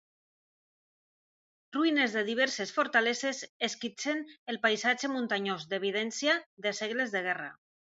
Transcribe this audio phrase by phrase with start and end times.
[1.77, 7.51] Ruïnes de diverses fortaleses esquitxen el paisatge muntanyós, evidència de segles de guerra.